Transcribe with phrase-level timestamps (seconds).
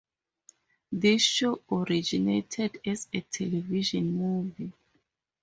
[0.91, 4.71] This show originated as a television movie.